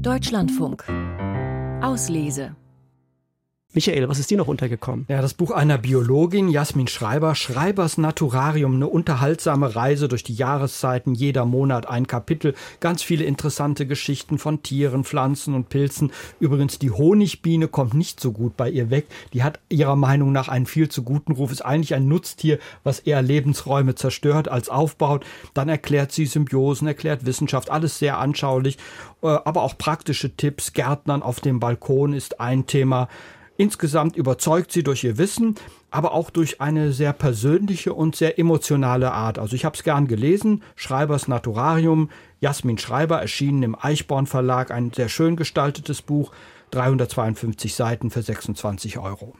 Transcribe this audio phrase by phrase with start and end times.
[0.00, 0.84] Deutschlandfunk.
[1.82, 2.56] Auslese.
[3.72, 5.06] Michael, was ist dir noch untergekommen?
[5.08, 11.14] Ja, das Buch einer Biologin, Jasmin Schreiber, Schreibers Naturarium, eine unterhaltsame Reise durch die Jahreszeiten,
[11.14, 16.10] jeder Monat ein Kapitel, ganz viele interessante Geschichten von Tieren, Pflanzen und Pilzen.
[16.40, 19.06] Übrigens, die Honigbiene kommt nicht so gut bei ihr weg.
[19.34, 22.98] Die hat ihrer Meinung nach einen viel zu guten Ruf, ist eigentlich ein Nutztier, was
[22.98, 25.24] eher Lebensräume zerstört als aufbaut.
[25.54, 28.78] Dann erklärt sie Symbiosen, erklärt Wissenschaft, alles sehr anschaulich,
[29.22, 30.72] äh, aber auch praktische Tipps.
[30.72, 33.08] Gärtnern auf dem Balkon ist ein Thema.
[33.60, 35.54] Insgesamt überzeugt sie durch ihr Wissen,
[35.90, 39.38] aber auch durch eine sehr persönliche und sehr emotionale Art.
[39.38, 42.08] Also ich habe es gern gelesen, Schreibers Naturarium,
[42.40, 46.32] Jasmin Schreiber, erschienen im Eichborn Verlag, ein sehr schön gestaltetes Buch,
[46.70, 49.34] 352 Seiten für 26 Euro.